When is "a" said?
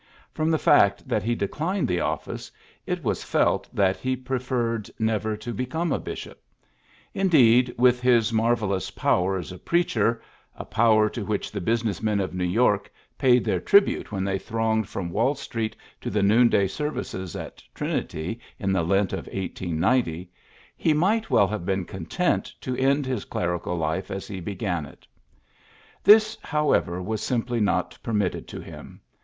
5.91-5.99, 9.51-9.59, 10.55-10.65